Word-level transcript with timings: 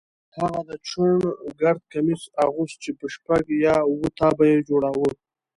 هغه 0.37 0.61
د 0.69 0.71
چوڼ 0.87 1.13
ګرد 1.59 1.81
کمیس 1.93 2.23
اغوست 2.43 2.77
چې 2.83 2.91
په 2.99 3.05
شپږ 3.15 3.43
یا 3.65 3.75
اووه 3.89 4.09
تابه 4.19 4.45
یې 4.51 4.59
جوړاوه. 4.69 5.09